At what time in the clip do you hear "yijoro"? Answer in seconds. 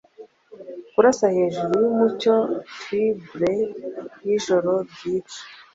4.25-4.71